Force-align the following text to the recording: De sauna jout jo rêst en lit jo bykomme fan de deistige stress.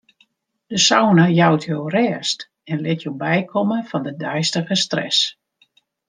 De 0.69 0.77
sauna 0.87 1.25
jout 1.39 1.63
jo 1.69 1.79
rêst 1.95 2.39
en 2.71 2.77
lit 2.85 3.01
jo 3.03 3.11
bykomme 3.21 3.79
fan 3.89 4.03
de 4.07 4.13
deistige 4.23 4.75
stress. 4.85 5.19